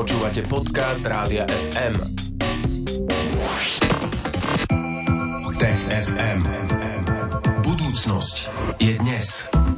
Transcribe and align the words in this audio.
Počúvate 0.00 0.40
podcast 0.48 1.04
Rádia 1.04 1.44
FM. 1.44 1.92
Tech 5.60 5.80
FM. 5.92 6.40
Budúcnosť 7.60 8.36
je 8.80 8.96
dnes. 8.96 9.28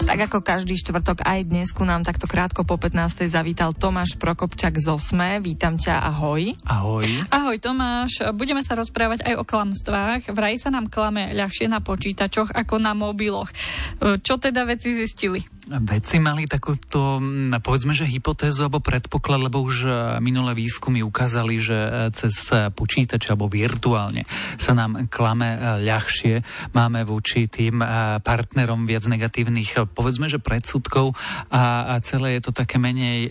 Tak 0.06 0.30
ako 0.30 0.46
každý 0.46 0.78
štvrtok 0.78 1.26
aj 1.26 1.42
dnes 1.42 1.74
ku 1.74 1.82
nám 1.82 2.06
takto 2.06 2.30
krátko 2.30 2.62
po 2.62 2.78
15. 2.78 3.26
zavítal 3.26 3.74
Tomáš 3.74 4.14
Prokopčak 4.14 4.78
z 4.78 4.94
Osme. 4.94 5.42
Vítam 5.42 5.74
ťa, 5.74 6.06
ahoj. 6.14 6.54
Ahoj. 6.70 7.26
Ahoj 7.26 7.58
Tomáš, 7.58 8.22
budeme 8.38 8.62
sa 8.62 8.78
rozprávať 8.78 9.26
aj 9.26 9.42
o 9.42 9.42
klamstvách. 9.42 10.30
Vraj 10.30 10.54
sa 10.54 10.70
nám 10.70 10.86
klame 10.86 11.34
ľahšie 11.34 11.66
na 11.66 11.82
počítačoch 11.82 12.54
ako 12.54 12.78
na 12.78 12.94
mobiloch. 12.94 13.50
Čo 13.98 14.38
teda 14.38 14.70
veci 14.70 14.94
zistili? 14.94 15.42
Vedci 15.62 16.18
mali 16.18 16.50
takúto, 16.50 17.22
povedzme, 17.62 17.94
že 17.94 18.02
hypotézu 18.02 18.66
alebo 18.66 18.82
predpoklad, 18.82 19.46
lebo 19.46 19.62
už 19.62 19.76
e, 19.86 19.90
minulé 20.18 20.58
výskumy 20.58 21.06
ukázali, 21.06 21.62
že 21.62 21.78
e, 21.78 21.90
cez 22.10 22.34
e, 22.50 22.66
počítače 22.74 23.30
alebo 23.30 23.46
virtuálne 23.46 24.26
sa 24.58 24.74
nám 24.74 25.06
klame 25.06 25.54
ľahšie. 25.86 26.42
Máme 26.74 27.06
voči 27.06 27.46
tým 27.46 27.78
partnerom 28.26 28.90
viac 28.90 29.06
negatívnych, 29.06 29.86
povedzme, 29.94 30.26
že 30.26 30.42
predsudkov 30.42 31.14
a 31.54 31.94
celé 32.02 32.38
je 32.38 32.42
to 32.42 32.52
také 32.54 32.82
menej 32.82 33.30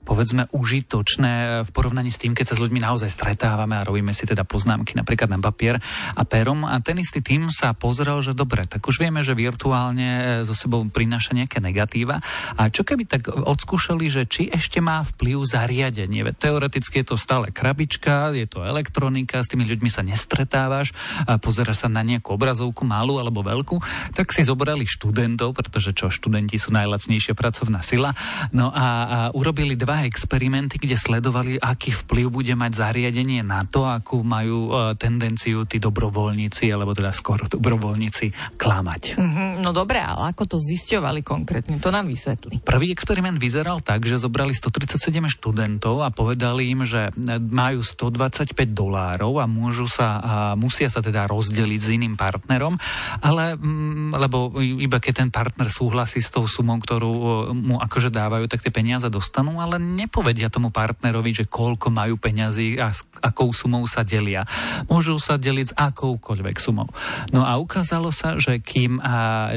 povedzme 0.00 0.48
užitočné 0.50 1.62
v 1.62 1.70
porovnaní 1.70 2.10
s 2.10 2.18
tým, 2.18 2.32
keď 2.32 2.52
sa 2.52 2.56
s 2.56 2.62
ľuďmi 2.64 2.80
naozaj 2.80 3.12
stretávame 3.12 3.76
a 3.78 3.86
robíme 3.86 4.10
si 4.16 4.24
teda 4.24 4.48
poznámky 4.48 4.96
napríklad 4.96 5.28
na 5.28 5.38
papier 5.38 5.78
a 6.16 6.22
perom. 6.24 6.64
A 6.64 6.80
ten 6.80 6.98
istý 6.98 7.20
tým 7.20 7.52
sa 7.52 7.76
pozrel, 7.76 8.18
že 8.24 8.32
dobre, 8.34 8.64
tak 8.64 8.82
už 8.84 8.98
vieme, 8.98 9.20
že 9.20 9.36
virtuálne 9.36 10.42
so 10.42 10.56
sebou 10.56 10.82
prináša 10.88 11.36
nejaké 11.36 11.60
negatíva. 11.60 12.18
A 12.56 12.72
čo 12.72 12.82
keby 12.82 13.06
tak 13.06 13.28
odskúšali, 13.30 14.08
že 14.08 14.26
či 14.26 14.48
ešte 14.48 14.80
má 14.82 15.04
vplyv 15.04 15.44
zariadenie? 15.44 16.26
Veď 16.26 16.48
teoreticky 16.48 17.04
je 17.04 17.14
to 17.14 17.16
stále 17.20 17.52
krabička, 17.52 18.32
je 18.34 18.48
to 18.48 18.64
elektronika, 18.64 19.44
s 19.44 19.52
tými 19.52 19.68
ľuďmi 19.68 19.90
sa 19.92 20.02
nestretávaš, 20.02 20.96
a 21.28 21.36
pozeráš 21.36 21.86
sa 21.86 21.88
na 21.92 22.02
nejakú 22.02 22.34
obrazovku 22.34 22.82
malú 22.82 23.20
alebo 23.20 23.44
veľkú, 23.44 23.78
tak 24.16 24.32
si 24.32 24.42
zobrali 24.42 24.88
študentov, 24.88 25.52
pretože 25.54 25.92
čo, 25.94 26.08
študenti 26.08 26.56
sú 26.56 26.72
najlacnejšia 26.74 27.36
pracovná 27.36 27.84
sila, 27.84 28.10
no 28.50 28.72
a, 28.74 28.86
a 29.06 29.18
urobili 29.36 29.78
dva 29.78 29.89
experimenty, 30.06 30.78
kde 30.78 30.94
sledovali, 30.94 31.58
aký 31.58 31.90
vplyv 31.90 32.26
bude 32.30 32.54
mať 32.54 32.72
zariadenie 32.78 33.42
na 33.42 33.66
to, 33.66 33.82
akú 33.82 34.22
majú 34.22 34.70
uh, 34.70 34.94
tendenciu 34.94 35.66
tí 35.66 35.82
dobrovoľníci, 35.82 36.70
alebo 36.70 36.94
teda 36.94 37.10
skoro 37.10 37.50
dobrovoľníci 37.50 38.56
klamať. 38.60 39.18
Mm-hmm, 39.18 39.50
no 39.64 39.74
dobre, 39.74 39.98
ale 39.98 40.30
ako 40.30 40.56
to 40.56 40.56
zisťovali 40.62 41.26
konkrétne? 41.26 41.82
To 41.82 41.90
nám 41.90 42.06
vysvetli. 42.06 42.62
Prvý 42.62 42.94
experiment 42.94 43.40
vyzeral 43.40 43.82
tak, 43.82 44.06
že 44.06 44.22
zobrali 44.22 44.54
137 44.54 45.00
študentov 45.40 46.06
a 46.06 46.14
povedali 46.14 46.70
im, 46.70 46.86
že 46.86 47.10
majú 47.40 47.82
125 47.82 48.54
dolárov 48.70 49.42
a 49.42 49.50
môžu 49.50 49.90
sa, 49.90 50.20
a 50.20 50.34
musia 50.54 50.92
sa 50.92 51.02
teda 51.02 51.26
rozdeliť 51.26 51.80
s 51.80 51.88
iným 51.90 52.14
partnerom, 52.14 52.76
ale 53.24 53.56
mm, 53.56 54.12
lebo 54.14 54.52
iba 54.60 55.00
keď 55.00 55.24
ten 55.24 55.30
partner 55.32 55.72
súhlasí 55.72 56.20
s 56.20 56.28
tou 56.28 56.44
sumou, 56.44 56.76
ktorú 56.76 57.12
mu 57.56 57.80
akože 57.80 58.12
dávajú, 58.12 58.44
tak 58.46 58.60
tie 58.60 58.70
peniaze 58.70 59.08
dostanú, 59.08 59.58
ale 59.58 59.79
nepovedia 59.80 60.52
tomu 60.52 60.68
partnerovi, 60.68 61.32
že 61.32 61.44
koľko 61.48 61.88
majú 61.88 62.20
peňazí 62.20 62.76
a 62.76 62.92
akou 63.20 63.52
sumou 63.52 63.84
sa 63.86 64.02
delia. 64.02 64.48
Môžu 64.88 65.20
sa 65.20 65.36
deliť 65.36 65.66
s 65.72 65.76
akoukoľvek 65.76 66.56
sumou. 66.58 66.88
No 67.30 67.44
a 67.44 67.60
ukázalo 67.60 68.10
sa, 68.10 68.40
že 68.40 68.58
kým 68.58 68.98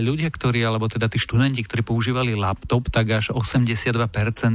ľudia, 0.04 0.30
ktorí, 0.30 0.62
alebo 0.64 0.92
teda 0.92 1.08
tí 1.08 1.18
študenti, 1.18 1.64
ktorí 1.64 1.82
používali 1.82 2.36
laptop, 2.36 2.92
tak 2.92 3.10
až 3.10 3.34
82% 3.34 3.96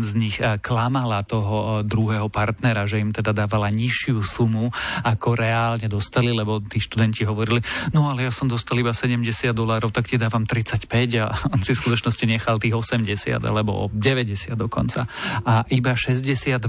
z 0.05 0.13
nich 0.15 0.37
klamala 0.61 1.25
toho 1.25 1.83
druhého 1.83 2.29
partnera, 2.29 2.85
že 2.85 3.01
im 3.01 3.11
teda 3.11 3.33
dávala 3.33 3.73
nižšiu 3.73 4.21
sumu, 4.21 4.71
ako 5.03 5.35
reálne 5.35 5.89
dostali, 5.89 6.31
lebo 6.31 6.61
tí 6.61 6.79
študenti 6.79 7.25
hovorili, 7.25 7.65
no 7.97 8.11
ale 8.11 8.29
ja 8.29 8.33
som 8.33 8.47
dostal 8.47 8.79
iba 8.79 8.93
70 8.93 9.25
dolárov, 9.57 9.91
tak 9.91 10.11
ti 10.11 10.21
dávam 10.21 10.45
35 10.45 10.89
a 11.19 11.27
on 11.55 11.61
si 11.65 11.73
v 11.73 11.81
skutočnosti 11.81 12.25
nechal 12.29 12.61
tých 12.61 12.77
80 12.77 13.41
alebo 13.43 13.89
90 13.91 14.55
dokonca. 14.59 15.09
A 15.45 15.65
iba 15.73 15.95
62%, 15.97 16.61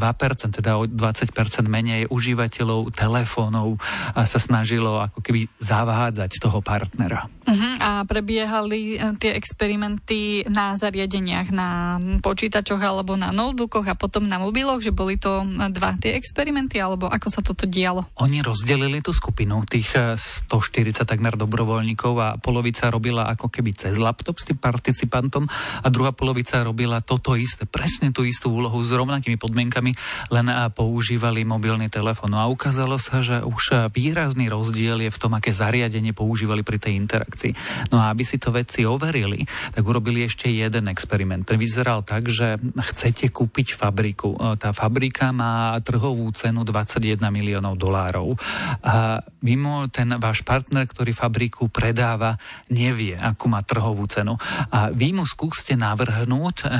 teda 0.49 0.79
o 0.79 0.87
20% 0.87 1.33
menej 1.67 2.09
užívateľov 2.29 2.93
telefónov 2.93 3.81
sa 4.13 4.37
snažilo 4.37 5.01
ako 5.01 5.25
keby 5.25 5.49
zavádzať 5.57 6.37
toho 6.37 6.61
partnera. 6.61 7.25
Uh-huh. 7.49 7.73
A 7.81 8.05
prebiehali 8.05 8.93
e, 8.93 9.17
tie 9.17 9.33
experimenty 9.33 10.45
na 10.45 10.77
zariadeniach, 10.77 11.49
na 11.49 11.97
počítačoch 12.21 12.77
alebo 12.77 13.17
na 13.17 13.33
notebookoch 13.33 13.89
a 13.89 13.97
potom 13.97 14.29
na 14.29 14.37
mobiloch, 14.37 14.77
že 14.77 14.93
boli 14.93 15.17
to 15.17 15.41
dva 15.73 15.97
tie 15.97 16.13
experimenty, 16.13 16.77
alebo 16.77 17.09
ako 17.09 17.27
sa 17.33 17.41
toto 17.41 17.65
dialo? 17.65 18.05
Oni 18.21 18.45
rozdelili 18.45 19.01
tú 19.01 19.09
skupinu, 19.09 19.65
tých 19.65 19.97
140 19.97 20.93
e, 20.93 21.09
takmer 21.09 21.33
dobrovoľníkov 21.33 22.13
a 22.21 22.37
polovica 22.37 22.93
robila 22.93 23.25
ako 23.33 23.49
keby 23.49 23.73
cez 23.73 23.97
laptop 23.97 24.37
s 24.37 24.45
tým 24.45 24.61
participantom 24.61 25.49
a 25.81 25.87
druhá 25.89 26.13
polovica 26.13 26.61
robila 26.61 27.01
toto 27.01 27.33
isté, 27.33 27.65
presne 27.65 28.13
tú 28.13 28.21
istú 28.21 28.53
úlohu 28.53 28.77
s 28.85 28.93
rovnakými 28.93 29.41
podmienkami, 29.41 29.97
len 30.29 30.45
používali 30.77 31.41
mobilný 31.41 31.89
telefón. 31.89 32.18
No 32.25 32.41
a 32.41 32.49
ukázalo 32.49 32.97
sa, 32.97 33.21
že 33.21 33.43
už 33.45 33.91
výrazný 33.93 34.49
rozdiel 34.49 35.05
je 35.05 35.11
v 35.13 35.21
tom, 35.21 35.37
aké 35.37 35.53
zariadenie 35.53 36.15
používali 36.15 36.65
pri 36.65 36.81
tej 36.81 36.97
interakcii. 36.97 37.53
No 37.93 38.01
a 38.01 38.09
aby 38.09 38.23
si 38.25 38.41
to 38.41 38.49
vedci 38.49 38.87
overili, 38.87 39.45
tak 39.75 39.83
urobili 39.83 40.25
ešte 40.25 40.49
jeden 40.49 40.89
experiment. 40.89 41.45
Ten 41.45 41.61
vyzeral 41.61 42.01
tak, 42.01 42.31
že 42.31 42.57
chcete 42.95 43.29
kúpiť 43.29 43.77
fabriku. 43.77 44.33
Tá 44.57 44.73
fabrika 44.73 45.29
má 45.29 45.77
trhovú 45.83 46.31
cenu 46.33 46.65
21 46.65 47.19
miliónov 47.29 47.75
dolárov. 47.77 48.33
A 48.81 49.21
mimo 49.45 49.85
ten 49.91 50.17
váš 50.17 50.41
partner, 50.41 50.87
ktorý 50.87 51.13
fabriku 51.13 51.69
predáva, 51.69 52.39
nevie, 52.71 53.13
akú 53.19 53.51
má 53.51 53.61
trhovú 53.61 54.07
cenu. 54.09 54.39
A 54.71 54.89
vy 54.89 55.13
mu 55.13 55.27
skúste 55.27 55.75
navrhnúť 55.77 56.55
e, 56.63 56.65
e, 56.65 56.71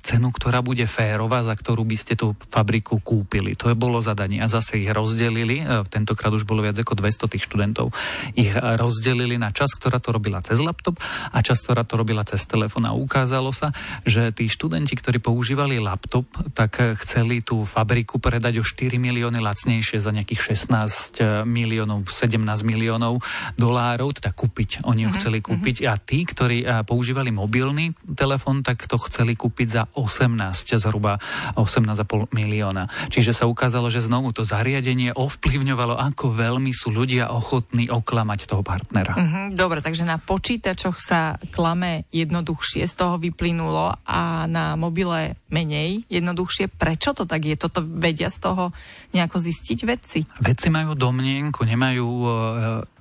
cenu, 0.00 0.30
ktorá 0.30 0.62
bude 0.62 0.86
férová 0.88 1.24
Rova, 1.24 1.40
za 1.40 1.56
ktorú 1.56 1.88
by 1.88 1.96
ste 1.96 2.14
tú 2.20 2.36
fabriku 2.52 3.00
kúpili. 3.00 3.56
To 3.56 3.72
je 3.72 3.76
bolo 3.76 3.96
zadanie 4.04 4.44
a 4.44 4.46
zase 4.64 4.80
ich 4.80 4.88
rozdelili, 4.88 5.60
e, 5.60 5.84
tentokrát 5.92 6.32
už 6.32 6.48
bolo 6.48 6.64
viac 6.64 6.80
ako 6.80 6.96
200 6.96 7.28
tých 7.36 7.44
študentov, 7.44 7.92
ich 8.32 8.56
rozdelili 8.56 9.36
na 9.36 9.52
čas, 9.52 9.76
ktorá 9.76 10.00
to 10.00 10.16
robila 10.16 10.40
cez 10.40 10.56
laptop 10.56 10.96
a 11.28 11.44
čas, 11.44 11.60
ktorá 11.60 11.84
to 11.84 12.00
robila 12.00 12.24
cez 12.24 12.48
telefón 12.48 12.88
a 12.88 12.96
ukázalo 12.96 13.52
sa, 13.52 13.76
že 14.08 14.32
tí 14.32 14.48
študenti, 14.48 14.96
ktorí 14.96 15.20
používali 15.20 15.76
laptop, 15.76 16.24
tak 16.56 16.80
chceli 17.04 17.44
tú 17.44 17.68
fabriku 17.68 18.16
predať 18.16 18.62
o 18.62 18.64
4 18.64 18.96
milióny 18.96 19.36
lacnejšie 19.44 20.00
za 20.00 20.08
nejakých 20.08 20.56
16 20.56 21.20
e, 21.20 21.44
miliónov, 21.44 22.08
17 22.08 22.40
miliónov 22.64 23.20
dolárov, 23.60 24.16
teda 24.16 24.32
kúpiť. 24.32 24.88
Oni 24.88 25.04
ho 25.04 25.12
mm-hmm. 25.12 25.20
chceli 25.20 25.38
kúpiť 25.44 25.76
a 25.84 26.00
tí, 26.00 26.24
ktorí 26.24 26.64
e, 26.64 26.66
používali 26.88 27.28
mobilný 27.28 27.92
telefón, 28.16 28.64
tak 28.64 28.88
to 28.88 28.96
chceli 28.96 29.36
kúpiť 29.36 29.68
za 29.68 29.82
18 29.92 30.72
zhruba 30.80 31.20
18,5 31.58 32.32
milióna. 32.32 32.88
Čiže 33.10 33.34
sa 33.34 33.44
ukázalo, 33.50 33.90
že 33.90 34.00
znovu 34.04 34.30
to 34.30 34.46
zariadenie 34.54 35.10
ovplyvňovalo, 35.10 35.98
ako 35.98 36.30
veľmi 36.30 36.70
sú 36.70 36.94
ľudia 36.94 37.34
ochotní 37.34 37.90
oklamať 37.90 38.46
toho 38.46 38.62
partnera. 38.62 39.18
Mm-hmm, 39.18 39.44
dobre, 39.58 39.82
takže 39.82 40.06
na 40.06 40.22
počítačoch 40.22 41.02
sa 41.02 41.34
klame 41.50 42.06
jednoduchšie, 42.14 42.86
z 42.86 42.94
toho 42.94 43.18
vyplynulo 43.18 43.98
a 44.06 44.46
na 44.46 44.78
mobile 44.78 45.34
menej 45.50 46.06
jednoduchšie. 46.06 46.70
Prečo 46.70 47.14
to 47.18 47.26
tak 47.26 47.42
je? 47.42 47.58
Toto 47.58 47.82
vedia 47.82 48.30
z 48.30 48.38
toho 48.38 48.70
nejako 49.10 49.42
zistiť 49.42 49.78
vedci? 49.82 50.18
Vedci 50.38 50.70
majú 50.70 50.94
domnienku, 50.94 51.66
nemajú 51.66 52.06
uh, 52.06 52.30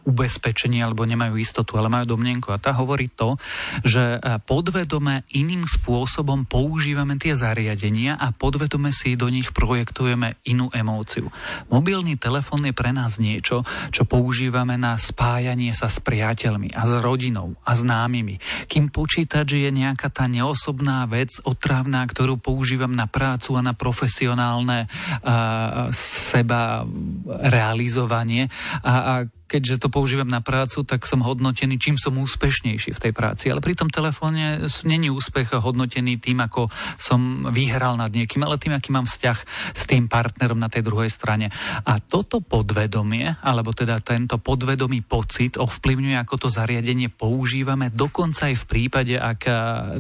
ubezpečenie 0.04 0.84
alebo 0.84 1.08
nemajú 1.08 1.40
istotu, 1.40 1.80
ale 1.80 1.88
majú 1.88 2.16
domnenku. 2.16 2.52
A 2.52 2.60
tá 2.60 2.76
hovorí 2.76 3.08
to, 3.12 3.40
že 3.84 4.20
e, 4.20 4.38
podvedome 4.44 5.24
iným 5.32 5.64
spôsobom 5.64 6.44
používame 6.44 7.16
tie 7.16 7.34
zariadenia 7.34 8.20
a 8.20 8.36
podvedome 8.36 8.92
si 8.92 9.16
do 9.16 9.32
nich 9.32 9.56
projektujeme 9.56 10.40
inú 10.48 10.68
emóciu. 10.76 11.32
Mobilný 11.72 12.20
telefón 12.20 12.68
je 12.68 12.76
pre 12.76 12.92
nás 12.92 13.18
niečo, 13.18 13.64
čo 13.90 14.04
používame 14.04 14.76
na 14.76 15.00
spájanie 15.00 15.72
sa 15.72 15.88
s 15.88 16.04
priateľmi 16.04 16.76
a 16.76 16.84
s 16.84 16.94
rodinou 17.00 17.56
a 17.64 17.72
známymi. 17.74 18.68
Kým 18.68 18.92
počítač 18.92 19.56
je 19.56 19.72
nejaká 19.72 20.12
tá 20.12 20.28
neosobná 20.28 21.08
vec, 21.08 21.40
otrávna, 21.48 22.04
ktorú 22.04 22.38
používam 22.40 22.92
na 22.92 23.08
prácu 23.08 23.56
a 23.56 23.62
na 23.64 23.74
profesionálne 23.74 24.86
uh, 24.88 25.90
seba 25.96 26.84
realizovanie 27.28 28.52
a, 28.84 28.94
a 28.94 29.14
keďže 29.54 29.86
to 29.86 29.94
používam 29.94 30.26
na 30.26 30.42
prácu, 30.42 30.82
tak 30.82 31.06
som 31.06 31.22
hodnotený, 31.22 31.78
čím 31.78 32.02
som 32.02 32.18
úspešnejší 32.18 32.90
v 32.98 33.02
tej 33.06 33.14
práci. 33.14 33.54
Ale 33.54 33.62
pri 33.62 33.78
tom 33.78 33.94
telefóne 33.94 34.66
není 34.82 35.14
úspech 35.14 35.54
hodnotený 35.54 36.18
tým, 36.18 36.42
ako 36.42 36.74
som 36.98 37.54
vyhral 37.54 37.94
nad 37.94 38.10
niekým, 38.10 38.42
ale 38.42 38.58
tým, 38.58 38.74
aký 38.74 38.90
mám 38.90 39.06
vzťah 39.06 39.38
s 39.78 39.84
tým 39.86 40.10
partnerom 40.10 40.58
na 40.58 40.74
tej 40.74 40.82
druhej 40.82 41.14
strane. 41.14 41.54
A 41.86 42.02
toto 42.02 42.42
podvedomie, 42.42 43.38
alebo 43.46 43.78
teda 43.78 44.02
tento 44.02 44.42
podvedomý 44.42 45.06
pocit 45.06 45.62
ovplyvňuje, 45.62 46.18
ako 46.18 46.36
to 46.42 46.48
zariadenie 46.50 47.14
používame, 47.14 47.94
dokonca 47.94 48.50
aj 48.50 48.58
v 48.58 48.66
prípade, 48.66 49.14
ak 49.14 49.46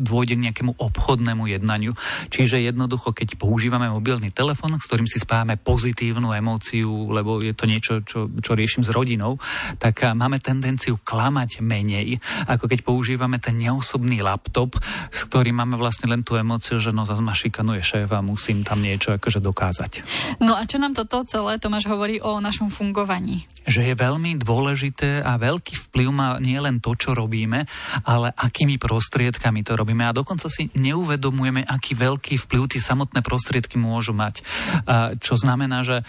dôjde 0.02 0.34
k 0.42 0.44
nejakému 0.50 0.82
obchodnému 0.82 1.46
jednaniu. 1.46 1.94
Čiže 2.34 2.66
jednoducho, 2.66 3.14
keď 3.14 3.38
používame 3.38 3.86
mobilný 3.86 4.34
telefón, 4.34 4.82
s 4.82 4.90
ktorým 4.90 5.06
si 5.06 5.22
spáme 5.22 5.62
pozitívnu 5.62 6.34
emóciu, 6.34 7.14
lebo 7.14 7.38
je 7.44 7.54
to 7.54 7.70
niečo, 7.70 7.94
čo, 8.02 8.34
čo 8.42 8.58
riešim 8.58 8.82
s 8.82 8.90
rodinou, 8.90 9.38
tak 9.80 10.04
máme 10.16 10.40
tendenciu 10.44 11.00
klamať 11.01 11.63
menej, 11.63 12.19
ako 12.48 12.68
keď 12.68 12.80
používame 12.84 13.38
ten 13.40 13.60
neosobný 13.60 14.24
laptop, 14.24 14.75
s 15.10 15.25
ktorým 15.30 15.60
máme 15.60 15.75
vlastne 15.80 16.12
len 16.12 16.22
tú 16.22 16.36
emóciu, 16.36 16.78
že 16.81 16.92
no 16.92 17.07
zase 17.07 17.24
ma 17.24 17.36
šikanuje 17.36 17.81
šéf 17.84 18.10
a 18.12 18.25
musím 18.25 18.66
tam 18.66 18.81
niečo 18.84 19.16
akože 19.16 19.40
dokázať. 19.44 19.92
No 20.40 20.56
a 20.56 20.63
čo 20.68 20.80
nám 20.80 20.94
toto 20.94 21.24
celé, 21.28 21.60
Tomáš, 21.60 21.88
hovorí 21.88 22.19
o 22.24 22.40
našom 22.44 22.68
fungovaní? 22.69 23.48
Že 23.63 23.92
je 23.92 23.95
veľmi 23.95 24.31
dôležité 24.44 25.24
a 25.24 25.40
veľký 25.40 25.88
vplyv 25.88 26.07
má 26.12 26.36
nielen 26.44 26.84
to, 26.84 27.00
čo 27.00 27.16
robíme, 27.16 27.63
ale 28.04 28.36
akými 28.36 28.75
prostriedkami 28.75 29.63
to 29.63 29.80
robíme. 29.80 30.04
A 30.04 30.12
dokonca 30.12 30.51
si 30.51 30.68
neuvedomujeme, 30.75 31.63
aký 31.63 31.95
veľký 31.95 32.44
vplyv 32.44 32.75
tie 32.75 32.84
samotné 32.84 33.24
prostriedky 33.24 33.80
môžu 33.80 34.12
mať. 34.12 34.44
Čo 35.24 35.40
znamená, 35.40 35.88
že 35.88 36.04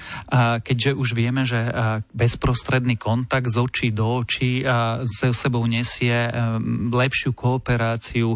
keďže 0.66 0.98
už 0.98 1.14
vieme, 1.14 1.46
že 1.46 1.62
bezprostredný 2.10 2.98
kontakt 3.14 3.46
z 3.46 3.62
očí 3.62 3.86
do 3.94 4.26
očí 4.26 4.66
so 5.06 5.30
sebou 5.30 5.62
nesie 5.70 6.34
lepšiu 6.90 7.30
kooperáciu, 7.30 8.34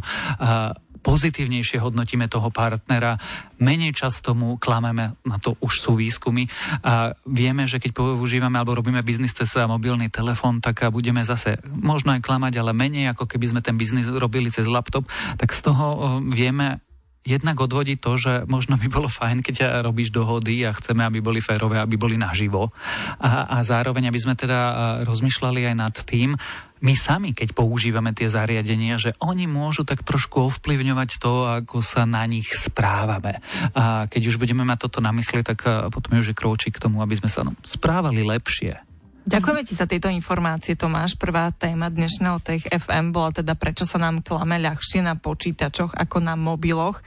pozitívnejšie 0.99 1.83
hodnotíme 1.83 2.31
toho 2.31 2.55
partnera, 2.55 3.19
menej 3.59 3.91
často 3.91 4.39
mu 4.39 4.55
klameme, 4.55 5.19
na 5.27 5.37
to 5.43 5.59
už 5.59 5.75
sú 5.83 5.99
výskumy. 5.99 6.47
A 6.87 7.11
vieme, 7.27 7.67
že 7.67 7.83
keď 7.83 7.91
používame 7.97 8.59
alebo 8.59 8.79
robíme 8.79 9.03
biznis 9.03 9.35
cez 9.35 9.51
mobilný 9.67 10.11
telefón, 10.15 10.63
tak 10.63 10.87
budeme 10.95 11.27
zase 11.27 11.59
možno 11.67 12.15
aj 12.15 12.23
klamať, 12.23 12.63
ale 12.63 12.71
menej 12.71 13.19
ako 13.19 13.27
keby 13.27 13.51
sme 13.51 13.61
ten 13.65 13.75
biznis 13.75 14.07
robili 14.07 14.51
cez 14.55 14.71
laptop, 14.71 15.11
tak 15.39 15.51
z 15.55 15.61
toho 15.67 16.19
vieme 16.23 16.83
jednak 17.29 17.61
odvodí 17.61 18.01
to, 18.01 18.17
že 18.17 18.49
možno 18.49 18.81
by 18.81 18.89
bolo 18.89 19.13
fajn, 19.13 19.45
keď 19.45 19.85
robíš 19.85 20.09
dohody 20.09 20.65
a 20.65 20.73
chceme, 20.73 21.05
aby 21.05 21.21
boli 21.21 21.45
férové, 21.45 21.77
aby 21.77 22.01
boli 22.01 22.17
naživo. 22.17 22.73
A, 23.21 23.45
a 23.53 23.57
zároveň, 23.61 24.09
aby 24.09 24.17
sme 24.17 24.33
teda 24.33 25.05
rozmýšľali 25.05 25.69
aj 25.69 25.75
nad 25.77 25.95
tým, 26.09 26.33
my 26.79 26.95
sami, 26.95 27.35
keď 27.35 27.59
používame 27.59 28.15
tie 28.15 28.31
zariadenia, 28.31 29.03
že 29.03 29.11
oni 29.19 29.51
môžu 29.51 29.83
tak 29.83 30.07
trošku 30.07 30.47
ovplyvňovať 30.47 31.11
to, 31.19 31.33
ako 31.63 31.83
sa 31.83 32.07
na 32.07 32.23
nich 32.25 32.47
správame. 32.55 33.43
A 33.75 34.07
keď 34.07 34.31
už 34.31 34.39
budeme 34.39 34.63
mať 34.63 34.87
toto 34.87 35.03
na 35.03 35.11
mysli, 35.11 35.43
tak 35.43 35.67
potom 35.91 36.11
je 36.15 36.23
už 36.23 36.39
krôčik 36.39 36.79
k 36.79 36.83
tomu, 36.87 37.03
aby 37.03 37.19
sme 37.19 37.27
sa 37.27 37.43
no, 37.43 37.59
správali 37.67 38.23
lepšie. 38.23 38.88
Ďakujeme 39.29 39.61
ti 39.61 39.77
za 39.77 39.85
tieto 39.85 40.09
informácie, 40.09 40.73
Tomáš. 40.73 41.13
Prvá 41.21 41.53
téma 41.53 41.93
dnešného 41.93 42.41
Tech 42.41 42.65
FM 42.65 43.13
bola 43.13 43.29
teda, 43.29 43.61
prečo 43.61 43.85
sa 43.85 44.01
nám 44.01 44.25
klame 44.25 44.57
ľahšie 44.57 45.05
na 45.05 45.21
počítačoch 45.21 45.93
ako 45.93 46.17
na 46.25 46.33
mobiloch, 46.33 47.05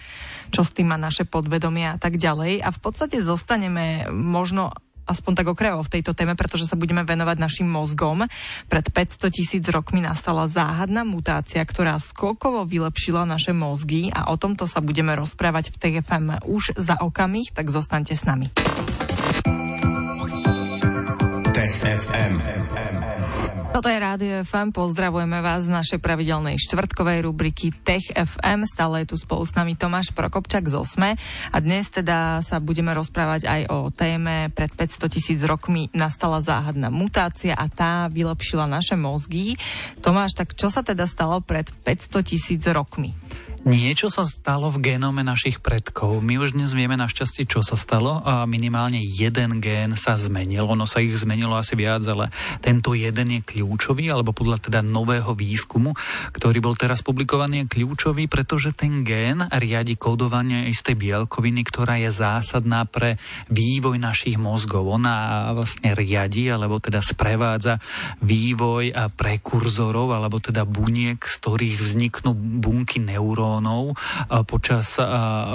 čo 0.53 0.61
s 0.61 0.69
tým 0.69 0.93
má 0.93 1.01
naše 1.01 1.25
podvedomie 1.25 1.89
a 1.89 1.97
tak 1.97 2.21
ďalej. 2.21 2.61
A 2.61 2.69
v 2.69 2.77
podstate 2.77 3.25
zostaneme 3.25 4.05
možno 4.13 4.69
aspoň 5.09 5.33
tak 5.33 5.49
okrajovo 5.49 5.81
v 5.81 5.97
tejto 5.97 6.13
téme, 6.13 6.37
pretože 6.37 6.69
sa 6.69 6.77
budeme 6.77 7.01
venovať 7.01 7.41
našim 7.41 7.65
mozgom. 7.65 8.29
Pred 8.69 8.85
500 8.93 9.33
tisíc 9.33 9.65
rokmi 9.65 10.05
nastala 10.05 10.45
záhadná 10.45 11.01
mutácia, 11.01 11.65
ktorá 11.65 11.97
skokovo 11.97 12.69
vylepšila 12.69 13.25
naše 13.25 13.49
mozgy 13.49 14.13
a 14.13 14.29
o 14.29 14.37
tomto 14.37 14.69
sa 14.69 14.77
budeme 14.77 15.17
rozprávať 15.17 15.73
v 15.73 15.79
TFM 15.81 16.45
už 16.45 16.77
za 16.77 17.01
okamih, 17.01 17.49
tak 17.49 17.73
zostaňte 17.73 18.13
s 18.13 18.29
nami. 18.29 18.53
FM. 21.79 22.33
Toto 23.71 23.87
je 23.87 23.95
Rádio 23.95 24.43
FM, 24.43 24.75
pozdravujeme 24.75 25.39
vás 25.39 25.63
z 25.63 25.71
našej 25.71 26.03
pravidelnej 26.03 26.59
štvrtkovej 26.59 27.23
rubriky 27.23 27.71
Tech 27.71 28.03
FM. 28.11 28.67
Stále 28.67 29.07
je 29.07 29.15
tu 29.15 29.15
spolu 29.15 29.47
s 29.47 29.55
nami 29.55 29.79
Tomáš 29.79 30.11
Prokopčak 30.11 30.67
z 30.67 30.75
Osme 30.75 31.15
a 31.47 31.57
dnes 31.63 31.87
teda 31.87 32.43
sa 32.43 32.59
budeme 32.59 32.91
rozprávať 32.91 33.47
aj 33.47 33.61
o 33.71 33.87
téme 33.87 34.51
pred 34.51 34.67
500 34.75 35.15
tisíc 35.15 35.39
rokmi 35.47 35.87
nastala 35.95 36.43
záhadná 36.43 36.91
mutácia 36.91 37.55
a 37.55 37.71
tá 37.71 38.11
vylepšila 38.11 38.67
naše 38.67 38.99
mozgy. 38.99 39.55
Tomáš, 40.03 40.35
tak 40.35 40.51
čo 40.59 40.67
sa 40.67 40.83
teda 40.83 41.07
stalo 41.07 41.39
pred 41.39 41.71
500 41.87 42.27
tisíc 42.27 42.67
rokmi? 42.67 43.15
Niečo 43.61 44.09
sa 44.09 44.25
stalo 44.25 44.73
v 44.73 44.81
genome 44.81 45.21
našich 45.21 45.61
predkov. 45.61 46.17
My 46.25 46.41
už 46.41 46.57
dnes 46.57 46.73
vieme 46.73 46.97
našťastie, 46.97 47.45
čo 47.45 47.61
sa 47.61 47.77
stalo. 47.77 48.17
A 48.25 48.49
minimálne 48.49 48.97
jeden 48.97 49.61
gén 49.61 49.93
sa 49.93 50.17
zmenil. 50.17 50.65
Ono 50.65 50.89
sa 50.89 50.97
ich 50.97 51.13
zmenilo 51.13 51.53
asi 51.53 51.77
viac, 51.77 52.01
ale 52.09 52.33
tento 52.65 52.97
jeden 52.97 53.37
je 53.37 53.45
kľúčový, 53.45 54.09
alebo 54.09 54.33
podľa 54.33 54.65
teda 54.65 54.81
nového 54.81 55.37
výskumu, 55.37 55.93
ktorý 56.33 56.57
bol 56.57 56.73
teraz 56.73 57.05
publikovaný, 57.05 57.69
je 57.69 57.77
kľúčový, 57.77 58.25
pretože 58.25 58.73
ten 58.73 59.05
gén 59.05 59.45
riadi 59.53 59.93
kódovanie 59.93 60.65
istej 60.65 60.97
bielkoviny, 60.97 61.61
ktorá 61.61 62.01
je 62.01 62.09
zásadná 62.09 62.89
pre 62.89 63.21
vývoj 63.53 64.01
našich 64.01 64.41
mozgov. 64.41 64.89
Ona 64.89 65.53
vlastne 65.53 65.93
riadi, 65.93 66.49
alebo 66.49 66.81
teda 66.81 66.97
sprevádza 66.97 67.77
vývoj 68.25 69.13
prekurzorov, 69.13 70.17
alebo 70.17 70.41
teda 70.41 70.65
buniek, 70.65 71.21
z 71.21 71.33
ktorých 71.37 71.77
vzniknú 71.77 72.33
bunky 72.33 72.97
neurón 72.97 73.49
neurónov 73.51 73.99
počas 74.47 74.95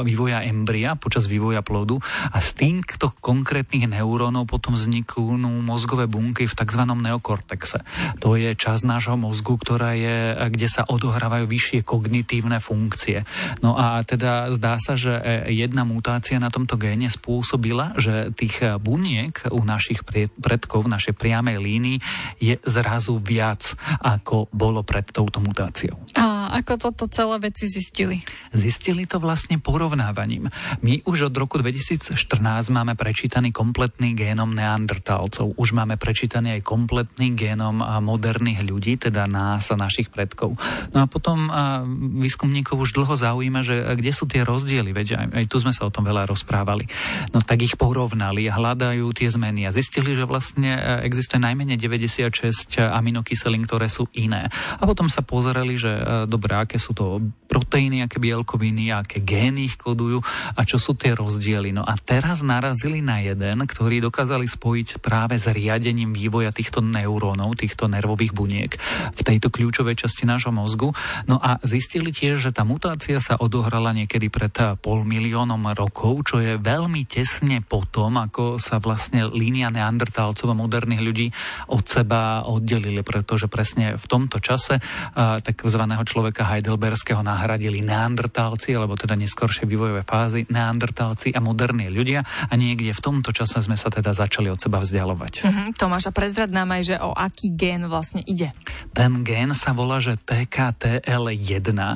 vývoja 0.05 0.45
embria, 0.45 1.01
počas 1.01 1.25
vývoja 1.25 1.65
plodu 1.65 1.97
a 2.29 2.45
z 2.45 2.53
týchto 2.53 3.17
konkrétnych 3.25 3.89
neurónov 3.89 4.45
potom 4.45 4.77
vzniknú 4.77 5.65
mozgové 5.65 6.05
bunky 6.05 6.45
v 6.45 6.53
tzv. 6.53 6.83
neokortexe. 6.85 7.81
To 8.21 8.37
je 8.37 8.53
časť 8.53 8.83
nášho 8.85 9.17
mozgu, 9.17 9.57
ktorá 9.57 9.97
je, 9.97 10.37
kde 10.53 10.69
sa 10.69 10.85
odohrávajú 10.85 11.49
vyššie 11.49 11.81
kognitívne 11.89 12.61
funkcie. 12.61 13.25
No 13.65 13.73
a 13.81 14.05
teda 14.05 14.53
zdá 14.53 14.77
sa, 14.77 14.99
že 14.99 15.17
e, 15.17 15.57
jedna 15.57 15.89
mutácia 15.89 16.37
na 16.37 16.53
tomto 16.53 16.77
géne 16.77 17.09
spôsobila, 17.09 17.97
že 17.97 18.35
tých 18.37 18.61
buniek 18.77 19.49
u 19.49 19.65
našich 19.65 20.05
predkov 20.37 20.85
v 20.85 20.93
našej 20.93 21.15
priamej 21.17 21.57
línii 21.57 21.99
je 22.43 22.55
zrazu 22.67 23.17
viac, 23.23 23.73
ako 24.03 24.53
bolo 24.53 24.85
pred 24.85 25.09
touto 25.09 25.41
mutáciou. 25.41 25.97
A 26.13 26.37
ako 26.61 26.91
toto 26.91 27.05
celé 27.09 27.37
veci 27.41 27.71
zistili? 27.71 27.86
Zistili 28.51 29.05
to 29.07 29.23
vlastne 29.23 29.61
porovnávaním. 29.63 30.49
My 30.83 31.05
už 31.07 31.31
od 31.31 31.35
roku 31.37 31.61
2014 31.61 32.17
máme 32.73 32.97
prečítaný 32.97 33.53
kompletný 33.53 34.17
génom 34.17 34.51
neandertálcov. 34.51 35.55
Už 35.61 35.77
máme 35.77 36.01
prečítaný 36.01 36.59
aj 36.59 36.63
kompletný 36.65 37.37
génom 37.37 37.85
moderných 38.01 38.65
ľudí, 38.65 38.97
teda 38.97 39.29
nás 39.29 39.69
a 39.69 39.77
našich 39.77 40.09
predkov. 40.09 40.57
No 40.97 41.05
a 41.05 41.07
potom 41.07 41.47
výskumníkov 42.17 42.89
už 42.89 42.97
dlho 42.97 43.15
zaujíma, 43.15 43.61
že 43.61 43.85
kde 43.95 44.13
sú 44.17 44.25
tie 44.25 44.43
rozdiely, 44.43 44.97
veď 44.97 45.09
aj, 45.15 45.27
aj 45.37 45.45
tu 45.47 45.57
sme 45.61 45.77
sa 45.77 45.87
o 45.87 45.93
tom 45.93 46.09
veľa 46.09 46.27
rozprávali. 46.27 46.89
No 47.37 47.45
tak 47.45 47.61
ich 47.61 47.77
porovnali 47.77 48.49
a 48.49 48.57
hľadajú 48.57 49.05
tie 49.13 49.29
zmeny 49.29 49.69
a 49.69 49.75
zistili, 49.77 50.17
že 50.17 50.25
vlastne 50.25 50.75
existuje 51.05 51.39
najmenej 51.39 51.77
96 51.77 52.81
aminokyselín, 52.81 53.69
ktoré 53.69 53.93
sú 53.93 54.09
iné. 54.17 54.49
A 54.81 54.83
potom 54.89 55.13
sa 55.13 55.21
pozerali, 55.21 55.77
že 55.77 55.93
dobre, 56.25 56.57
aké 56.57 56.81
sú 56.81 56.97
to 56.97 57.21
proteíny, 57.47 57.76
aké 57.77 58.17
bielkoviny, 58.17 58.89
aké 58.89 59.21
gény 59.21 59.69
ich 59.69 59.77
kodujú 59.77 60.25
a 60.57 60.61
čo 60.65 60.81
sú 60.81 60.97
tie 60.97 61.13
rozdiely. 61.13 61.77
No 61.77 61.85
a 61.85 62.01
teraz 62.01 62.41
narazili 62.41 63.05
na 63.05 63.21
jeden, 63.21 63.69
ktorý 63.69 64.01
dokázali 64.01 64.49
spojiť 64.49 65.05
práve 65.05 65.37
s 65.37 65.45
riadením 65.45 66.17
vývoja 66.17 66.57
týchto 66.57 66.81
neurónov, 66.81 67.61
týchto 67.61 67.85
nervových 67.91 68.33
buniek 68.33 68.73
v 69.13 69.21
tejto 69.21 69.53
kľúčovej 69.53 69.99
časti 69.99 70.25
nášho 70.25 70.55
mozgu. 70.55 70.97
No 71.29 71.37
a 71.37 71.61
zistili 71.61 72.17
tiež, 72.17 72.49
že 72.49 72.55
tá 72.57 72.65
mutácia 72.65 73.21
sa 73.21 73.37
odohrala 73.37 73.93
niekedy 73.93 74.33
pred 74.33 74.57
pol 74.81 75.05
miliónom 75.05 75.61
rokov, 75.77 76.33
čo 76.33 76.41
je 76.41 76.57
veľmi 76.57 77.05
tesne 77.05 77.61
potom, 77.61 78.17
ako 78.17 78.57
sa 78.57 78.81
vlastne 78.81 79.29
línia 79.29 79.69
neandertálcov 79.69 80.49
a 80.49 80.57
moderných 80.57 81.03
ľudí 81.03 81.27
od 81.69 81.85
seba 81.85 82.47
oddelili, 82.47 83.03
pretože 83.03 83.51
presne 83.51 83.99
v 83.99 84.07
tomto 84.07 84.39
čase 84.39 84.79
takzvaného 85.17 86.07
človeka 86.07 86.47
Heidelberského 86.47 87.21
nahradil 87.27 87.66
zaradili 87.67 87.83
neandertálci, 87.83 88.79
alebo 88.79 88.95
teda 88.95 89.19
neskoršie 89.19 89.67
vývojové 89.67 90.07
fázy, 90.07 90.47
neandertálci 90.47 91.35
a 91.35 91.43
moderní 91.43 91.91
ľudia 91.91 92.23
a 92.23 92.55
niekde 92.55 92.95
v 92.95 93.03
tomto 93.03 93.35
čase 93.35 93.59
sme 93.59 93.75
sa 93.75 93.91
teda 93.91 94.15
začali 94.15 94.47
od 94.47 94.63
seba 94.63 94.79
vzdialovať. 94.79 95.43
Mm-hmm. 95.43 95.67
Tomáš, 95.75 96.07
a 96.07 96.13
prezrad 96.15 96.55
nám 96.55 96.71
aj, 96.71 96.83
že 96.87 96.97
o 97.03 97.11
aký 97.11 97.51
gén 97.59 97.91
vlastne 97.91 98.23
ide. 98.23 98.55
Ten 98.95 99.27
gén 99.27 99.51
sa 99.59 99.75
volá, 99.75 99.99
že 99.99 100.15
TKTL1 100.15 101.69
a, 101.75 101.91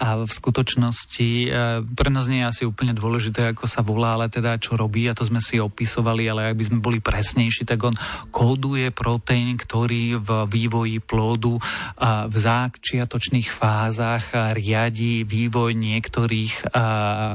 a 0.00 0.08
v 0.24 0.32
skutočnosti 0.32 1.28
e, 1.44 1.48
pre 1.84 2.08
nás 2.08 2.24
nie 2.32 2.40
je 2.40 2.48
asi 2.48 2.62
úplne 2.64 2.96
dôležité, 2.96 3.52
ako 3.52 3.68
sa 3.68 3.84
volá, 3.84 4.16
ale 4.16 4.32
teda 4.32 4.56
čo 4.56 4.80
robí 4.80 5.04
a 5.12 5.12
to 5.12 5.28
sme 5.28 5.44
si 5.44 5.60
opisovali, 5.60 6.24
ale 6.24 6.40
ak 6.48 6.56
by 6.56 6.64
sme 6.72 6.78
boli 6.80 7.04
presnejší, 7.04 7.68
tak 7.68 7.84
on 7.84 7.92
kóduje 8.32 8.88
proteín, 8.96 9.60
ktorý 9.60 10.16
v 10.16 10.28
vývoji 10.48 11.04
plódu 11.04 11.60
a 12.00 12.24
v 12.24 12.36
záčiatočných 12.36 13.52
fázach 13.52 14.32
riadi 14.56 14.85
vývoj 14.90 15.72
niektorých 15.72 16.74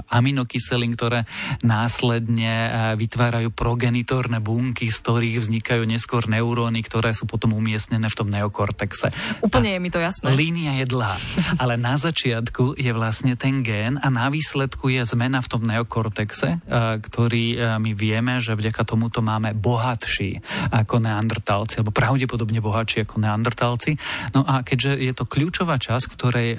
aminokyselín, 0.07 0.93
ktoré 0.95 1.25
následne 1.65 2.71
vytvárajú 2.95 3.49
progenitórne 3.51 4.43
bunky, 4.43 4.87
z 4.91 4.97
ktorých 5.01 5.37
vznikajú 5.41 5.83
neskôr 5.87 6.27
neuróny, 6.29 6.83
ktoré 6.85 7.11
sú 7.15 7.25
potom 7.25 7.57
umiestnené 7.57 8.07
v 8.07 8.17
tom 8.17 8.29
neokortexe. 8.29 9.11
Úplne 9.41 9.69
a 9.71 9.73
je 9.75 9.79
mi 9.79 9.89
to 9.89 9.99
jasné. 9.99 10.31
Línia 10.35 10.77
je 10.81 10.85
dlhá, 10.87 11.15
ale 11.57 11.75
na 11.79 11.97
začiatku 11.97 12.77
je 12.77 12.91
vlastne 12.93 13.33
ten 13.39 13.65
gén 13.65 13.97
a 13.97 14.07
na 14.11 14.29
výsledku 14.29 14.91
je 14.91 15.03
zmena 15.03 15.41
v 15.41 15.49
tom 15.49 15.63
neokortexe, 15.65 16.63
ktorý 17.01 17.77
my 17.79 17.91
vieme, 17.97 18.37
že 18.43 18.53
vďaka 18.53 18.83
tomuto 18.85 19.23
máme 19.23 19.55
bohatší 19.57 20.43
ako 20.71 21.01
neandertálci, 21.01 21.81
alebo 21.81 21.95
pravdepodobne 21.95 22.59
bohatší 22.61 23.07
ako 23.07 23.21
neandertálci. 23.23 23.97
No 24.35 24.45
a 24.45 24.61
keďže 24.61 24.99
je 24.99 25.13
to 25.15 25.25
kľúčová 25.25 25.79
časť, 25.81 26.05
ktorej 26.13 26.49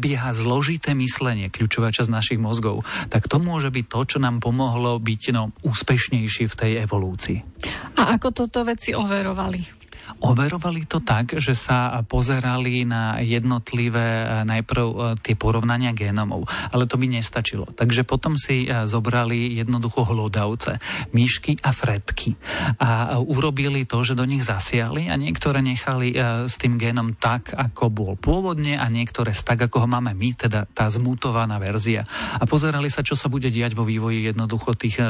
prebieha 0.00 0.32
zložité 0.32 0.96
myslenie, 0.96 1.52
kľúčová 1.52 1.92
časť 1.92 2.08
našich 2.08 2.40
mozgov, 2.40 2.88
tak 3.12 3.28
to 3.28 3.36
môže 3.36 3.68
byť 3.68 3.84
to, 3.84 4.00
čo 4.16 4.16
nám 4.16 4.40
pomohlo 4.40 4.96
byť 4.96 5.22
no, 5.36 5.52
úspešnejší 5.60 6.48
v 6.48 6.54
tej 6.56 6.72
evolúcii. 6.88 7.68
A 8.00 8.16
ako 8.16 8.32
toto 8.32 8.64
veci 8.64 8.96
overovali? 8.96 9.79
Overovali 10.18 10.90
to 10.90 10.98
tak, 10.98 11.38
že 11.38 11.54
sa 11.54 12.02
pozerali 12.02 12.82
na 12.82 13.22
jednotlivé 13.22 14.26
e, 14.26 14.26
najprv 14.42 14.84
e, 14.84 14.96
tie 15.22 15.38
porovnania 15.38 15.94
génomov, 15.94 16.50
ale 16.74 16.90
to 16.90 16.98
by 16.98 17.06
nestačilo. 17.06 17.70
Takže 17.70 18.02
potom 18.02 18.34
si 18.34 18.66
e, 18.66 18.90
zobrali 18.90 19.54
jednoducho 19.54 20.02
hlodavce, 20.10 20.82
myšky 21.14 21.62
a 21.62 21.70
fretky 21.70 22.34
a 22.80 23.20
urobili 23.22 23.86
to, 23.86 24.02
že 24.02 24.18
do 24.18 24.26
nich 24.26 24.42
zasiali 24.42 25.06
a 25.06 25.14
niektoré 25.14 25.62
nechali 25.62 26.12
s 26.46 26.56
tým 26.56 26.80
génom 26.80 27.14
tak, 27.14 27.52
ako 27.52 27.92
bol 27.92 28.12
pôvodne 28.16 28.76
a 28.76 28.86
niektoré 28.88 29.32
tak, 29.36 29.70
ako 29.70 29.84
ho 29.84 29.88
máme 29.88 30.12
my, 30.16 30.34
teda 30.34 30.66
tá 30.70 30.88
zmutovaná 30.90 31.60
verzia. 31.60 32.06
A 32.38 32.44
pozerali 32.48 32.88
sa, 32.88 33.04
čo 33.04 33.14
sa 33.14 33.28
bude 33.28 33.52
diať 33.52 33.76
vo 33.76 33.84
vývoji 33.84 34.32
jednoducho 34.32 34.74
tých, 34.74 35.00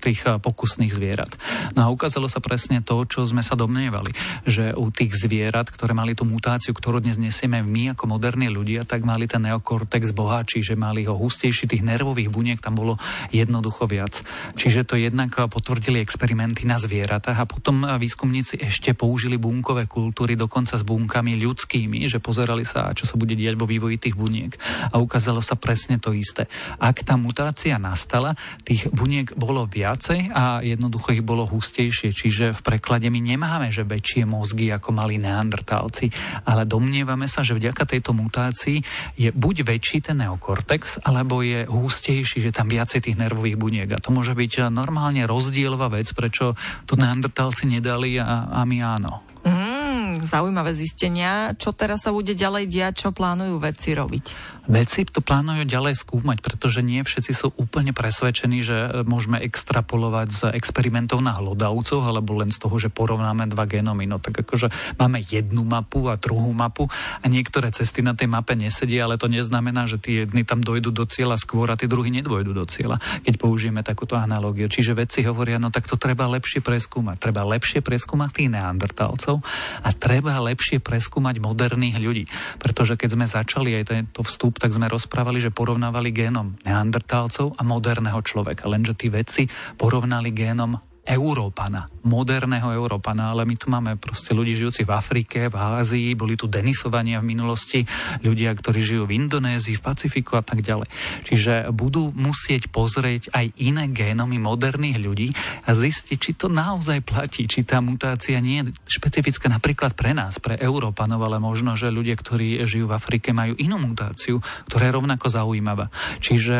tých 0.00 0.20
pokusných 0.40 0.92
zvierat. 0.92 1.32
No 1.76 1.88
a 1.88 1.92
ukázalo 1.92 2.30
sa 2.30 2.40
presne 2.40 2.80
to, 2.80 3.04
čo 3.04 3.26
sme 3.28 3.44
sa 3.44 3.58
domnievali, 3.58 4.12
že 4.48 4.72
u 4.72 4.88
tých 4.88 5.14
zvierat, 5.14 5.68
ktoré 5.68 5.92
mali 5.92 6.16
tú 6.16 6.24
mutáciu, 6.24 6.72
ktorú 6.72 7.04
dnes 7.04 7.20
nesieme 7.20 7.60
my 7.60 7.94
ako 7.94 8.18
moderní 8.18 8.48
ľudia, 8.48 8.88
tak 8.88 9.04
mali 9.04 9.28
ten 9.28 9.44
neokortex 9.44 10.16
bohatší, 10.16 10.64
že 10.64 10.74
mali 10.74 11.04
ho 11.04 11.14
hustejší, 11.14 11.68
tých 11.68 11.84
nervových 11.84 12.32
buniek 12.32 12.58
tam 12.58 12.74
bolo 12.74 12.96
jednoducho 13.30 13.84
viac. 13.84 14.24
Čiže 14.56 14.88
to 14.88 14.96
jednak 14.96 15.36
potvrdili 15.36 16.00
experimenty 16.00 16.64
na 16.64 16.80
zvieratách 16.80 17.38
a 17.38 17.46
potom 17.46 17.84
výskumníci 17.84 18.58
ešte 18.58 18.96
použili 18.96 19.36
bunkové 19.36 19.84
kultúry 19.84 20.34
dokonca 20.34 20.80
s 20.80 20.82
bunkami 20.82 21.36
ľudskými, 21.38 22.08
že 22.08 22.18
pozerali 22.18 22.64
sa, 22.64 22.96
čo 22.96 23.04
sa 23.04 23.20
bude 23.20 23.36
diať 23.36 23.60
vo 23.60 23.68
vývoji 23.68 24.00
tých 24.00 24.16
buniek. 24.16 24.56
A 24.90 24.96
ukázalo 24.96 25.44
sa 25.44 25.54
presne 25.54 26.00
to 26.00 26.16
isté. 26.16 26.48
Ak 26.80 27.04
tá 27.04 27.20
mutácia 27.20 27.76
nastala, 27.76 28.32
tých 28.64 28.88
buniek 28.88 29.36
bolo 29.36 29.68
viacej 29.68 30.32
a 30.32 30.64
jednoducho 30.64 31.12
ich 31.12 31.24
bolo 31.24 31.44
hustejšie. 31.44 32.16
Čiže 32.16 32.56
v 32.56 32.60
preklade 32.64 33.12
my 33.12 33.20
nemáme, 33.20 33.68
že 33.68 33.84
väčšie 33.84 34.24
mozgy, 34.38 34.70
ako 34.70 34.94
mali 34.94 35.18
neandertálci. 35.18 36.14
Ale 36.46 36.62
domnievame 36.62 37.26
sa, 37.26 37.42
že 37.42 37.58
vďaka 37.58 37.82
tejto 37.82 38.14
mutácii 38.14 38.78
je 39.18 39.34
buď 39.34 39.66
väčší 39.66 39.98
ten 40.06 40.22
neokortex, 40.22 41.02
alebo 41.02 41.42
je 41.42 41.66
hustejší, 41.66 42.38
že 42.38 42.54
tam 42.54 42.70
viacej 42.70 43.02
tých 43.02 43.18
nervových 43.18 43.58
buniek. 43.58 43.90
A 43.90 43.98
to 43.98 44.14
môže 44.14 44.38
byť 44.38 44.70
normálne 44.70 45.26
rozdielová 45.26 45.90
vec, 45.90 46.14
prečo 46.14 46.54
to 46.86 46.94
neandertálci 46.94 47.66
nedali 47.66 48.16
a, 48.22 48.46
a 48.48 48.62
my 48.62 48.78
áno. 48.78 49.27
Mm, 49.48 50.28
zaujímavé 50.28 50.76
zistenia. 50.76 51.56
Čo 51.56 51.72
teraz 51.72 52.04
sa 52.04 52.12
bude 52.12 52.36
ďalej 52.36 52.68
diať, 52.68 53.08
čo 53.08 53.08
plánujú 53.16 53.56
vedci 53.56 53.96
robiť? 53.96 54.58
Veci 54.68 55.08
to 55.08 55.24
plánujú 55.24 55.64
ďalej 55.64 55.96
skúmať, 56.04 56.44
pretože 56.44 56.84
nie 56.84 57.00
všetci 57.00 57.32
sú 57.32 57.56
úplne 57.56 57.96
presvedčení, 57.96 58.60
že 58.60 58.76
e, 58.76 58.88
môžeme 59.08 59.40
extrapolovať 59.40 60.28
z 60.28 60.40
experimentov 60.52 61.24
na 61.24 61.32
hlodavcoch, 61.40 62.04
alebo 62.04 62.36
len 62.36 62.52
z 62.52 62.60
toho, 62.60 62.76
že 62.76 62.92
porovnáme 62.92 63.48
dva 63.48 63.64
genómy. 63.64 64.04
No 64.04 64.20
tak 64.20 64.44
akože 64.44 64.68
máme 65.00 65.24
jednu 65.24 65.64
mapu 65.64 66.12
a 66.12 66.20
druhú 66.20 66.52
mapu 66.52 66.84
a 67.24 67.26
niektoré 67.32 67.72
cesty 67.72 68.04
na 68.04 68.12
tej 68.12 68.28
mape 68.28 68.52
nesedia, 68.52 69.08
ale 69.08 69.16
to 69.16 69.32
neznamená, 69.32 69.88
že 69.88 69.96
tí 69.96 70.20
jedni 70.20 70.44
tam 70.44 70.60
dojdu 70.60 70.92
do 70.92 71.08
cieľa 71.08 71.40
skôr 71.40 71.72
a 71.72 71.78
tí 71.80 71.88
druhí 71.88 72.12
nedôjdu 72.12 72.52
do 72.52 72.68
cieľa, 72.68 73.00
keď 73.24 73.40
použijeme 73.40 73.80
takúto 73.80 74.20
analogiu. 74.20 74.68
Čiže 74.68 74.92
vedci 74.92 75.24
hovoria, 75.24 75.56
no 75.56 75.72
tak 75.72 75.88
to 75.88 75.96
treba 75.96 76.28
lepšie 76.28 76.60
preskúmať. 76.60 77.16
Treba 77.16 77.48
lepšie 77.48 77.80
preskúmať 77.80 78.30
tých 78.36 78.52
neandertálcov 78.52 79.37
a 79.84 79.88
treba 79.94 80.38
lepšie 80.40 80.80
preskúmať 80.80 81.38
moderných 81.42 81.98
ľudí. 82.00 82.24
Pretože 82.58 82.98
keď 82.98 83.08
sme 83.14 83.26
začali 83.28 83.70
aj 83.78 83.84
tento 83.86 84.20
vstup 84.24 84.58
tak 84.58 84.74
sme 84.74 84.90
rozprávali, 84.90 85.38
že 85.38 85.54
porovnávali 85.54 86.10
génom 86.10 86.58
neandertálcov 86.64 87.54
a 87.58 87.62
moderného 87.62 88.18
človeka. 88.24 88.66
Lenže 88.66 88.98
tí 88.98 89.12
vedci 89.12 89.46
porovnali 89.78 90.34
génom 90.34 90.87
Európana, 91.08 91.88
moderného 92.04 92.68
Európana, 92.68 93.32
ale 93.32 93.48
my 93.48 93.56
tu 93.56 93.72
máme 93.72 93.96
proste 93.96 94.36
ľudí 94.36 94.52
žijúci 94.52 94.84
v 94.84 94.92
Afrike, 94.92 95.48
v 95.48 95.56
Ázii, 95.56 96.12
boli 96.12 96.36
tu 96.36 96.44
denisovania 96.44 97.16
v 97.24 97.32
minulosti, 97.32 97.80
ľudia, 98.20 98.52
ktorí 98.52 98.84
žijú 98.84 99.08
v 99.08 99.16
Indonézii, 99.16 99.80
v 99.80 99.86
Pacifiku 99.88 100.36
a 100.36 100.44
tak 100.44 100.60
ďalej. 100.60 100.84
Čiže 101.24 101.72
budú 101.72 102.12
musieť 102.12 102.68
pozrieť 102.68 103.32
aj 103.32 103.56
iné 103.56 103.88
génomy 103.88 104.36
moderných 104.36 105.00
ľudí 105.00 105.28
a 105.64 105.72
zistiť, 105.72 106.18
či 106.20 106.36
to 106.36 106.52
naozaj 106.52 107.00
platí, 107.00 107.48
či 107.48 107.64
tá 107.64 107.80
mutácia 107.80 108.36
nie 108.44 108.68
je 108.68 108.76
špecifická 109.00 109.48
napríklad 109.48 109.96
pre 109.96 110.12
nás, 110.12 110.36
pre 110.36 110.60
Európanov, 110.60 111.24
ale 111.24 111.40
možno, 111.40 111.72
že 111.72 111.88
ľudia, 111.88 112.20
ktorí 112.20 112.68
žijú 112.68 112.84
v 112.84 112.96
Afrike, 113.00 113.32
majú 113.32 113.56
inú 113.56 113.80
mutáciu, 113.80 114.44
ktorá 114.68 114.92
je 114.92 114.96
rovnako 115.00 115.26
zaujímavá. 115.32 115.88
Čiže 116.20 116.56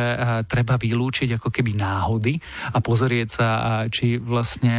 treba 0.48 0.80
vylúčiť 0.80 1.36
ako 1.36 1.52
keby 1.52 1.76
náhody 1.76 2.40
a 2.72 2.80
pozrieť 2.80 3.28
sa, 3.28 3.48
či 3.92 4.16
vlastne 4.16 4.36
vlastne 4.38 4.74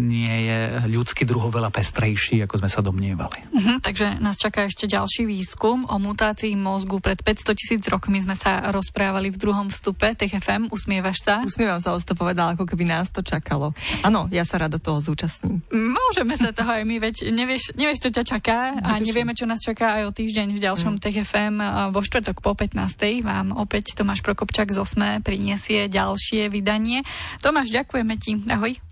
nie 0.00 0.48
je 0.48 0.88
ľudský 0.88 1.28
druh 1.28 1.44
veľa 1.52 1.68
pestrejší, 1.68 2.40
ako 2.48 2.64
sme 2.64 2.70
sa 2.72 2.80
domnievali. 2.80 3.44
Uh-huh, 3.52 3.76
takže 3.84 4.16
nás 4.24 4.40
čaká 4.40 4.64
ešte 4.64 4.88
ďalší 4.88 5.28
výskum 5.28 5.84
o 5.84 5.96
mutácii 6.00 6.56
mozgu. 6.56 7.04
Pred 7.04 7.20
500 7.20 7.52
tisíc 7.52 7.82
rokmi 7.84 8.24
sme 8.24 8.32
sa 8.32 8.72
rozprávali 8.72 9.28
v 9.28 9.36
druhom 9.36 9.68
vstupe 9.68 10.16
TFM. 10.16 10.72
Usmievaš 10.72 11.20
sa? 11.20 11.44
Usmievam 11.44 11.76
sa, 11.76 11.92
to 12.00 12.16
povedal, 12.16 12.56
ako 12.56 12.64
keby 12.64 12.88
nás 12.88 13.12
to 13.12 13.20
čakalo. 13.20 13.76
Áno, 14.00 14.32
ja 14.32 14.48
sa 14.48 14.56
rada 14.56 14.80
toho 14.80 15.04
zúčastním. 15.04 15.60
Môžeme 15.68 16.40
sa 16.40 16.56
toho 16.56 16.72
aj 16.72 16.84
my, 16.88 16.96
veď 16.96 17.28
nevieš, 17.28 17.76
nevieš 17.76 18.08
čo 18.08 18.10
ťa 18.14 18.24
čaká 18.24 18.58
a 18.80 18.96
nevieme, 18.96 19.36
čo 19.36 19.44
nás 19.44 19.60
čaká 19.60 20.00
aj 20.00 20.08
o 20.08 20.12
týždeň 20.16 20.56
v 20.56 20.60
ďalšom 20.62 20.96
mm. 20.96 21.00
TFM. 21.02 21.54
Vo 21.92 22.00
štvrtok 22.00 22.40
po 22.40 22.56
15. 22.56 22.80
vám 23.20 23.52
opäť 23.52 23.92
Tomáš 23.98 24.24
Prokopčak 24.24 24.72
z 24.72 24.80
Osme 24.80 25.20
priniesie 25.20 25.90
ďalšie 25.90 26.48
vydanie. 26.48 27.04
Tomáš, 27.42 27.74
ďakujeme 27.74 28.14
ti. 28.16 28.38
Ahoj. 28.48 28.91